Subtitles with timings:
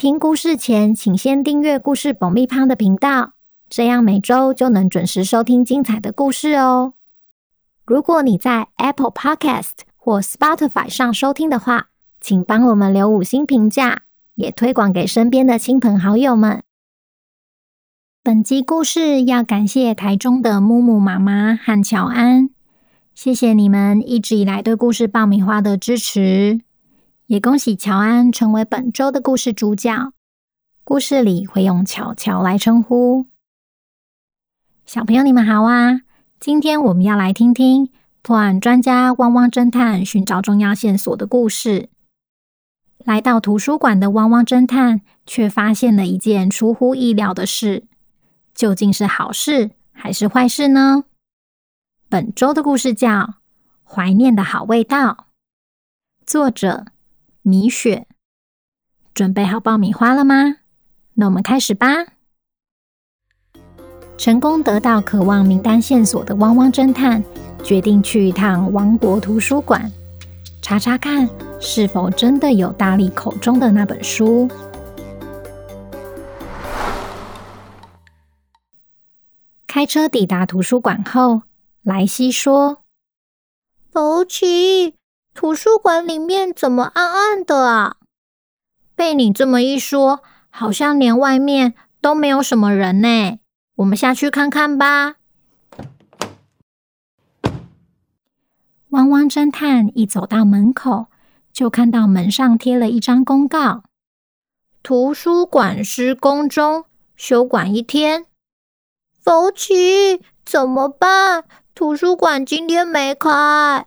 [0.00, 3.34] 听故事前，请先订阅故事爆米花的频道，
[3.68, 6.94] 这样每周就能准时收听精彩的故事哦。
[7.84, 14.04] 如果你在 Apple Podcast 或 Spotify 上收听的话，请帮我们留五星评价，
[14.36, 16.62] 也推广给身边的亲朋好友们。
[18.22, 22.48] 本集故事要感谢台中的木木妈妈和乔安，
[23.14, 26.62] 谢谢你们一直以来对故事爆米花的支持。
[27.30, 30.12] 也恭喜乔安成为本周的故事主角。
[30.82, 33.28] 故事里会用乔乔来称呼。
[34.84, 36.00] 小朋友，你们好啊！
[36.40, 37.88] 今天我们要来听听
[38.20, 41.88] 破案专家汪汪侦探寻找重要线索的故事。
[43.04, 47.84] 来到图书馆的汪汪侦探，却发现了一件出乎意料的事。
[48.56, 51.04] 究竟是好事还是坏事呢？
[52.08, 53.08] 本周的故事叫
[53.84, 55.12] 《怀念的好味道》，
[56.26, 56.86] 作者。
[57.42, 58.06] 米雪，
[59.14, 60.56] 准备好爆米花了吗？
[61.14, 61.86] 那我们开始吧。
[64.18, 67.24] 成功得到渴望名单线索的汪汪侦探，
[67.64, 69.90] 决定去一趟王国图书馆，
[70.60, 71.26] 查查看
[71.58, 74.46] 是否真的有大力口中的那本书。
[79.66, 81.42] 开车抵达图书馆后，
[81.82, 82.82] 莱西说
[83.90, 84.96] ：“福奇。”
[85.40, 87.96] 图书馆里面怎么暗暗的啊？
[88.94, 93.38] 被你这么一说，好像连外面都没有什么人呢。
[93.76, 95.14] 我们下去看看吧。
[98.90, 101.06] 汪汪侦探一走到门口，
[101.54, 103.84] 就看到门上贴了一张公告：
[104.82, 106.84] 图书馆施工中，
[107.16, 108.26] 休馆一天。
[109.24, 111.44] 福奇，怎么办？
[111.74, 113.86] 图书馆今天没开。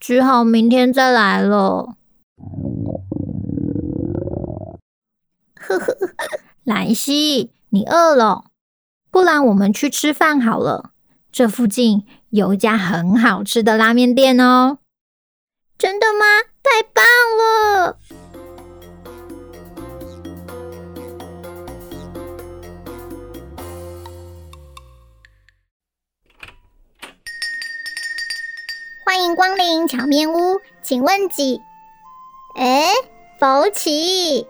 [0.00, 1.94] 只好明天再来了。
[5.54, 5.96] 呵呵，
[6.64, 8.46] 莱西，你饿了？
[9.10, 10.92] 不然我们去吃饭好了。
[11.30, 14.78] 这附近有一家很好吃的拉面店哦。
[15.78, 16.24] 真的吗？
[16.62, 17.04] 太棒
[17.38, 17.99] 了！
[29.10, 31.60] 欢迎光临巧面屋，请问几？
[32.54, 32.92] 哎，
[33.40, 34.46] 福奇，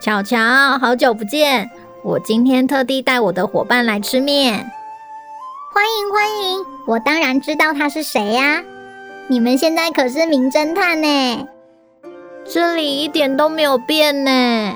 [0.00, 0.36] 巧巧，
[0.80, 1.70] 好久不见！
[2.02, 4.68] 我今天特地带我的伙伴来吃面。
[5.72, 8.60] 欢迎欢迎，我当然知道他是谁呀！
[9.28, 11.46] 你们现在可是名侦探呢。
[12.44, 14.74] 这里一点都没有变呢，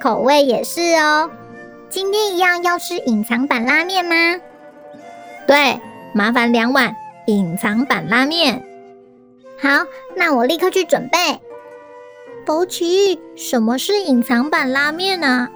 [0.00, 1.28] 口味也是哦。
[1.90, 4.14] 今天一样要吃隐藏版拉面吗？
[5.48, 5.80] 对，
[6.14, 6.94] 麻烦两碗。
[7.26, 8.60] 隐藏版拉面，
[9.60, 9.68] 好，
[10.16, 11.18] 那我立刻去准备。
[12.44, 15.48] 福奇，什么是隐藏版拉面呢？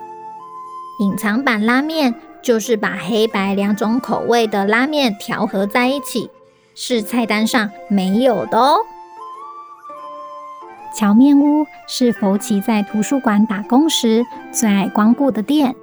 [1.01, 6.31] 隐藏版拉面就是把黑白两种口味的拉面调和在一起，
[6.73, 8.77] 是菜单上没有的哦。
[10.95, 15.75] 荞面屋是福奇在图书馆打工时最爱光顾的店。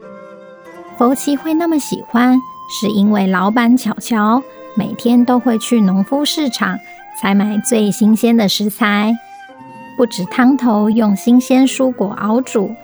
[0.97, 2.41] 福奇会那么喜欢，
[2.71, 4.43] 是因为老板巧巧。
[4.77, 6.79] 每天都会去农夫市场
[7.21, 9.15] 采买最新鲜的食材，
[9.97, 12.75] 不止汤头用新鲜蔬果熬煮，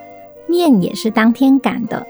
[0.47, 2.07] 面也是当天擀的。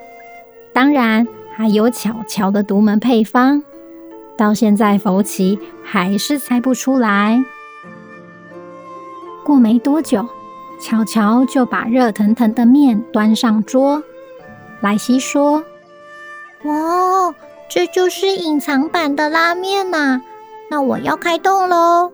[0.73, 3.63] 当然还有巧巧的独门配方，
[4.37, 7.43] 到现在福奇还是猜不出来。
[9.43, 10.27] 过没多久，
[10.79, 14.03] 巧巧就把热腾腾的面端上桌。
[14.81, 15.63] 莱西说
[16.65, 17.33] ：“哇！”
[17.73, 20.21] 这就是隐藏版的拉面呐、啊！
[20.69, 22.11] 那我要开动喽，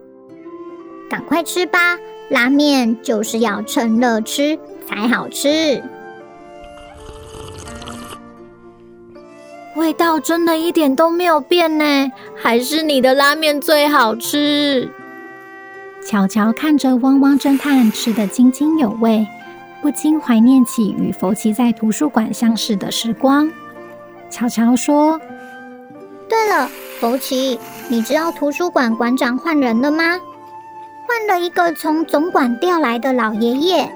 [1.09, 1.97] 赶快吃吧！
[2.29, 5.81] 拉面就是要趁热吃才好吃，
[9.75, 14.87] 味道真的一点都没有变呢，还是你的拉面最好吃。
[16.05, 19.25] 巧巧看着汪汪侦探吃得津津有味，
[19.81, 23.51] 不禁怀念起与福奇在图书馆相识的时光。
[24.29, 25.19] 巧巧说。
[26.29, 26.69] 对了，
[26.99, 30.19] 福奇，你知道图书馆馆长换人了吗？
[31.07, 33.91] 换了一个从总馆调来的老爷爷。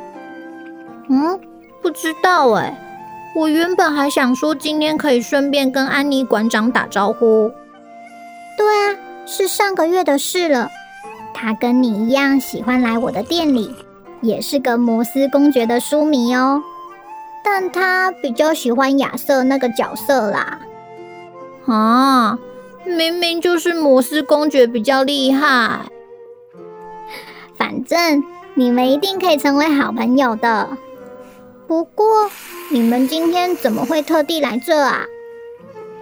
[1.10, 1.40] 嗯，
[1.82, 2.78] 不知道哎。
[3.34, 7.52] 我原本还想说今天可以顺便跟安妮馆长打招呼。
[8.58, 8.96] 对啊，
[9.26, 10.70] 是上个月的事了。
[11.34, 13.74] 他跟你一样喜欢来我的店里，
[14.22, 16.62] 也是个摩斯公爵的书迷哦。
[17.44, 20.60] 但他比较喜欢亚瑟那个角色啦。
[21.66, 22.38] 啊，
[22.86, 25.90] 明明就是摩斯公爵比较厉害。
[27.56, 28.24] 反正
[28.56, 30.78] 你们一定可以成为好朋友的。
[31.68, 32.06] 不过，
[32.70, 35.06] 你们今天怎么会特地来这啊？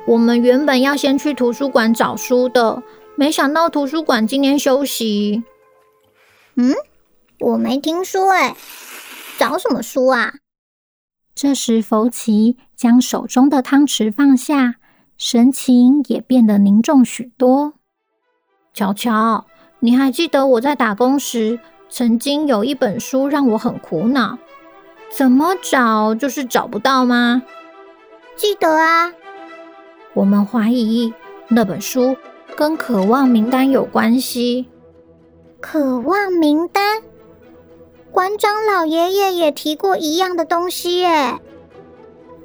[0.07, 2.81] 我们原本要先去图书馆找书的。
[3.15, 5.43] 没想到图书馆今天休息。
[6.55, 6.73] 嗯，
[7.39, 8.55] 我没听说哎，
[9.37, 10.33] 找什么书啊？
[11.35, 14.75] 这时，福奇将手中的汤匙放下，
[15.19, 17.73] 神情也变得凝重许多。
[18.73, 19.45] 乔乔，
[19.81, 24.37] 你还记得我在打工时，曾经有一本书让我很苦恼，
[25.11, 27.43] 怎么找就是找不到吗？
[28.37, 29.11] 记得啊，
[30.13, 31.13] 我们怀疑
[31.49, 32.15] 那本书。
[32.55, 34.67] 跟渴望名单有关系。
[35.61, 37.01] 渴望名单，
[38.11, 41.39] 馆长老爷爷也提过一样的东西耶。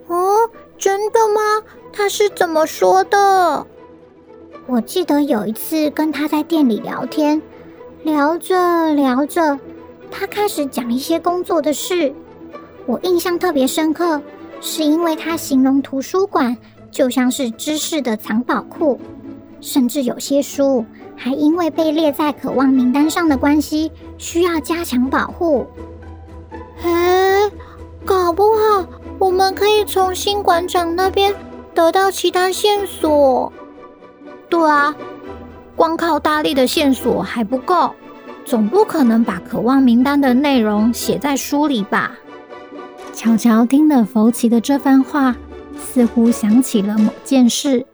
[0.07, 1.41] 哦，真的吗？
[1.93, 3.67] 他是怎么说的？
[4.67, 7.41] 我记得有一次跟他在店里聊天，
[8.03, 9.59] 聊着聊着，
[10.11, 12.13] 他开始讲一些工作的事。
[12.87, 14.21] 我印象特别深刻，
[14.61, 16.57] 是因为他形容图书馆
[16.91, 19.01] 就像是知识的藏宝库。
[19.61, 20.85] 甚至有些书
[21.17, 25.67] 还因为被列在渴望名单上的关系，需要加强保护。
[26.83, 27.51] 哎，
[28.05, 28.87] 搞不好
[29.25, 31.35] 我们可以从新馆长那边
[31.75, 33.51] 得到其他线索。
[34.51, 34.95] 对啊，
[35.75, 37.95] 光靠大力的线索还不够，
[38.45, 42.13] 总不可能把渴望名单的内容写在书里吧？
[43.15, 45.35] 乔乔听了福奇的这番话，
[45.79, 47.87] 似乎想起了某件事。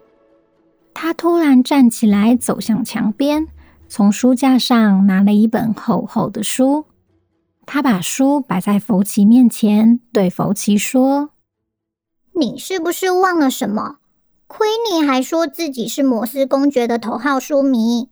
[0.93, 3.47] 他突然站起来，走向墙边，
[3.89, 6.87] 从书架上拿了一本厚厚的书。
[7.73, 11.31] 他把书摆在福奇面前，对福奇说
[12.35, 13.99] ：“你是不是忘了什么？
[14.49, 18.09] 亏你还说自己是摩斯公爵的头号书迷。”“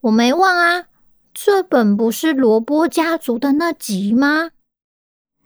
[0.00, 0.86] 我没忘啊，
[1.34, 4.52] 这本不是罗波家族的那集吗？”“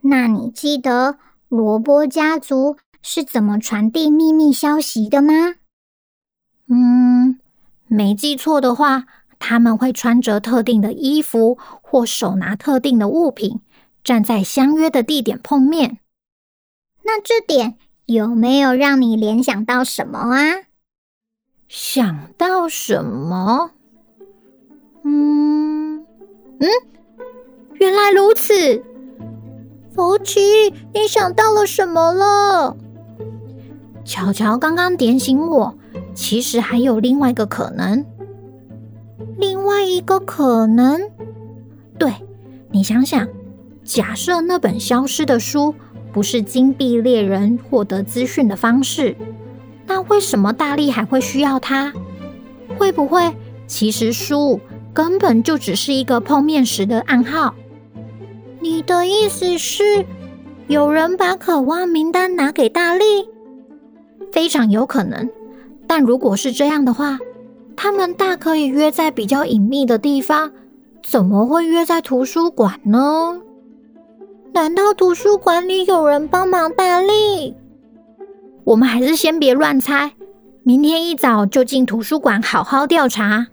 [0.02, 1.18] 那你记得
[1.48, 5.56] 罗波家族是怎么传递秘密消息的吗？”
[6.70, 7.40] 嗯，
[7.88, 9.06] 没记错的话，
[9.40, 13.60] 他们会穿着特定的衣服，或手拿特定的物品，
[14.04, 15.98] 站在相约的地点碰面。
[17.02, 17.76] 那这点
[18.06, 20.38] 有没有让你联想到什么啊？
[21.66, 23.72] 想到什么？
[25.02, 26.04] 嗯
[26.60, 26.68] 嗯，
[27.74, 28.84] 原来如此。
[29.92, 30.40] 福奇，
[30.92, 32.76] 你想到了什么了？
[34.04, 35.74] 乔乔刚刚点醒我。
[36.14, 38.04] 其实还有另外一个可能，
[39.38, 41.00] 另外一个可能，
[41.98, 42.12] 对，
[42.70, 43.28] 你想想，
[43.84, 45.74] 假设那本消失的书
[46.12, 49.16] 不是金币猎人获得资讯的方式，
[49.86, 51.92] 那为什么大力还会需要它？
[52.78, 53.34] 会不会
[53.66, 54.60] 其实书
[54.92, 57.54] 根本就只是一个碰面时的暗号？
[58.60, 60.04] 你的意思是，
[60.66, 63.04] 有人把渴望名单拿给大力？
[64.32, 65.28] 非常有可能。
[65.86, 67.18] 但如果是这样的话，
[67.82, 70.52] 他们大可以约在比较隐秘的地方，
[71.02, 73.40] 怎么会约在图书馆呢？
[74.52, 77.56] 难道图书馆里有人帮忙大力？
[78.64, 80.12] 我们还是先别乱猜，
[80.62, 83.46] 明天一早就进图书馆好好调查。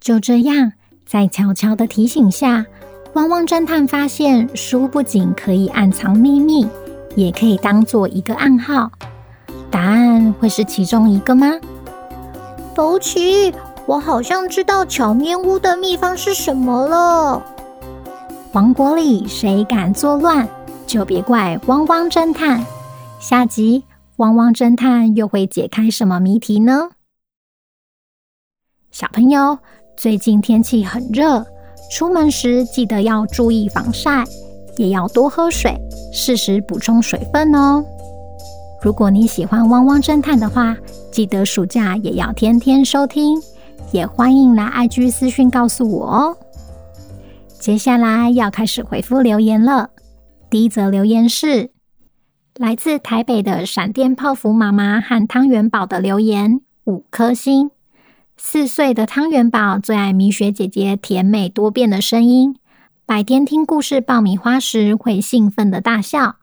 [0.00, 0.72] 就这样，
[1.06, 2.66] 在乔乔的提醒下，
[3.12, 6.66] 汪汪侦探发现书不仅可以暗藏秘密，
[7.14, 8.90] 也可以当做一个暗号。
[9.70, 11.52] 答案会是其中一个吗？
[12.74, 13.54] 福奇，
[13.86, 17.40] 我好像知道巧面屋的秘方是什么了。
[18.52, 20.48] 王国里谁敢作乱，
[20.86, 22.64] 就别怪汪汪侦探。
[23.20, 23.84] 下集
[24.16, 26.90] 汪汪侦探又会解开什么谜题呢？
[28.90, 29.58] 小朋友，
[29.96, 31.46] 最近天气很热，
[31.92, 34.24] 出门时记得要注意防晒，
[34.76, 35.76] 也要多喝水，
[36.12, 37.84] 适时补充水分哦。
[38.84, 40.76] 如果你喜欢汪汪侦探的话，
[41.10, 43.40] 记得暑假也要天天收听，
[43.92, 46.36] 也欢迎来 IG 私讯告诉我哦。
[47.58, 49.88] 接下来要开始回复留言了。
[50.50, 51.70] 第一则留言是
[52.56, 57.70] 来自台北的闪电泡芙妈妈和汤圆宝的留言，五颗星。
[58.36, 62.56] 四岁的汤圆宝最爱米雪姐姐甜美多变的声音，
[63.06, 66.36] 白天听故事爆米花时会兴奋的大笑。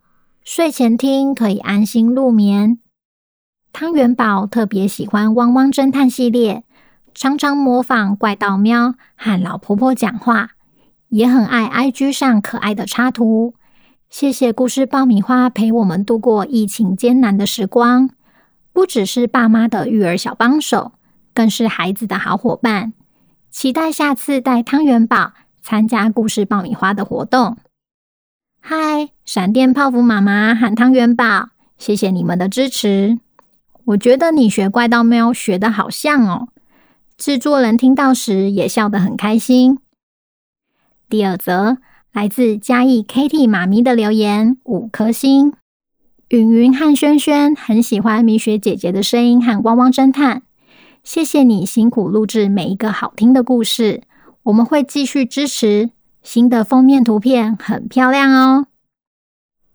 [0.44, 2.80] 睡前听可以安心入眠。
[3.72, 6.64] 汤圆宝特别喜欢《汪汪侦探》系列，
[7.14, 10.52] 常常模仿怪盗喵和老婆婆讲话，
[11.10, 13.54] 也很爱 IG 上可爱的插图。
[14.10, 18.10] 谢谢故事爆米花陪我们度过疫情艰难的时光，
[18.74, 20.94] 不只是爸妈的育儿小帮手，
[21.36, 22.94] 更是孩子的好伙伴。
[23.52, 27.58] 期待下次带汤圆宝参加故事爆米花的活动。
[28.64, 31.50] 嗨，闪电泡芙妈妈喊汤圆宝，
[31.80, 33.18] 谢谢你们的支持。
[33.86, 36.48] 我觉得你学怪盗喵学得好像哦，
[37.18, 39.80] 制作人听到时也笑得很开心。
[41.10, 41.80] 第二则
[42.14, 45.54] 来自嘉义 Kitty 妈咪的留言，五颗星。
[46.30, 50.44] 云云和轩轩很喜欢米雪姐姐的声音和汪汪侦探，
[51.04, 54.04] 谢谢你辛苦录制每一个好听的故事，
[54.44, 55.90] 我们会继续支持。
[56.22, 58.68] 新的封面图片很漂亮哦，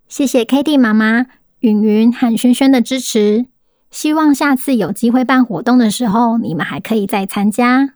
[0.08, 1.26] 谢谢 Kitty 妈妈、
[1.58, 3.46] 云云和轩轩的支持。
[3.90, 7.94] 希望下次有机会办活动的时候，你们还可以再参加。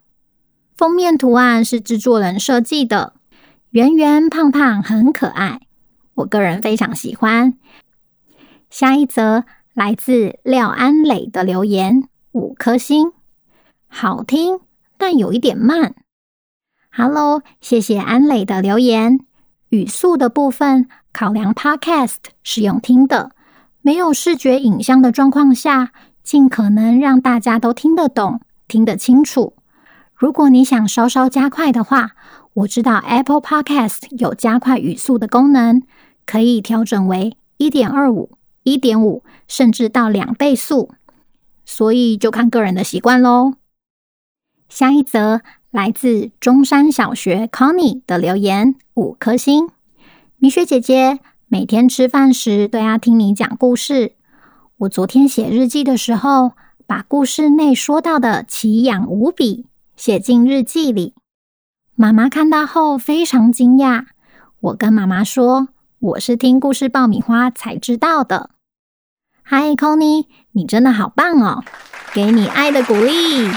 [0.76, 3.14] 封面图案是制作人设计的，
[3.70, 5.60] 圆圆胖胖很可爱，
[6.14, 7.54] 我个人非常喜欢。
[8.70, 13.12] 下一则来自廖安磊的留言，五颗星，
[13.88, 14.60] 好听，
[14.96, 15.94] 但有一点慢。
[16.92, 19.20] Hello，谢谢安磊的留言。
[19.68, 23.30] 语速的部分考量 Podcast 是用听的，
[23.80, 25.92] 没有视觉影像的状况下，
[26.24, 29.54] 尽可能让大家都听得懂、听得清楚。
[30.16, 32.10] 如果你想稍稍加快的话，
[32.54, 35.82] 我知道 Apple Podcast 有加快语速的功能，
[36.26, 38.32] 可以调整为一点二五、
[38.64, 40.90] 一点五，甚至到两倍速，
[41.64, 43.54] 所以就看个人的习惯喽。
[44.68, 45.42] 下一则。
[45.70, 49.68] 来自中山小学 Connie 的留言，五颗星。
[50.36, 54.14] 米雪姐姐每天吃饭时都要听你讲故事。
[54.78, 56.52] 我昨天写日记的时候，
[56.88, 61.14] 把故事内说到的奇痒无比写进日记里。
[61.94, 64.06] 妈妈看到后非常惊讶。
[64.58, 65.68] 我跟妈妈说，
[66.00, 68.50] 我是听故事爆米花才知道的。
[69.42, 71.62] 嗨，Connie，你真的好棒哦！
[72.12, 73.48] 给你爱的鼓励。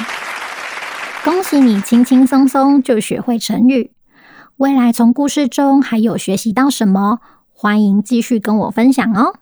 [1.24, 3.92] 恭喜你轻轻松松就学会成语，
[4.58, 7.22] 未来从故事中还有学习到什么？
[7.54, 9.36] 欢迎继续跟我分享哦。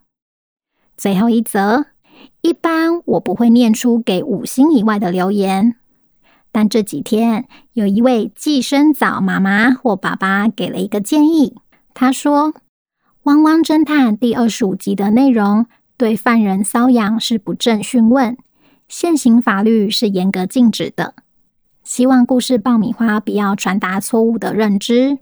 [0.96, 1.88] 最后一则，
[2.42, 5.76] 一般我不会念出给五星以外的留言，
[6.52, 11.56] 但这几天有一位寄生藻妈妈或爸爸给了一个建议，
[11.96, 12.54] 他说
[13.24, 15.66] ：“汪汪侦探第二十五集的内容
[15.98, 18.38] 对犯人搔痒是不正讯问，
[18.88, 21.16] 现行法律是严格禁止的。”
[21.84, 25.18] 希望故事爆米花不要传达错误的认知。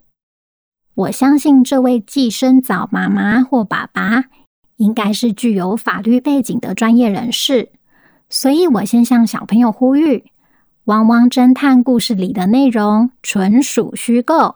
[0.93, 4.25] 我相信这位寄生藻妈妈或爸爸
[4.75, 7.69] 应该是具有法律背景的专业人士，
[8.29, 10.25] 所以我先向小朋友呼吁：
[10.85, 14.55] 汪汪侦探故事里的内容纯属虚构。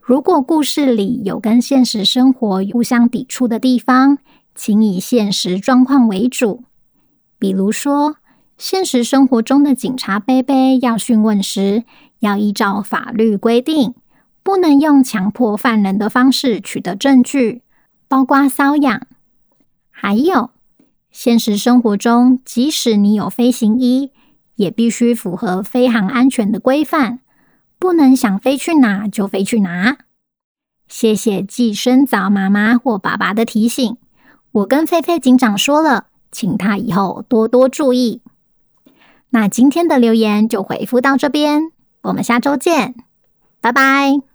[0.00, 4.18] 如果故事里有跟现实生活互相抵触的地方，
[4.54, 6.64] 请以现实状况为主，
[7.38, 8.16] 比如说。
[8.62, 11.82] 现实生活中的警察伯伯要讯问时，
[12.20, 13.92] 要依照法律规定，
[14.44, 17.62] 不能用强迫犯人的方式取得证据，
[18.06, 19.08] 包括搔痒。
[19.90, 20.50] 还有，
[21.10, 24.12] 现实生活中，即使你有飞行衣，
[24.54, 27.18] 也必须符合飞航安全的规范，
[27.80, 29.96] 不能想飞去哪就飞去哪。
[30.86, 33.96] 谢谢寄生藻妈妈或爸爸的提醒，
[34.52, 38.20] 我跟菲菲警长说了，请他以后多多注意。
[39.34, 41.72] 那今天的留言就回复到这边，
[42.02, 42.94] 我们下周见，
[43.62, 44.31] 拜拜。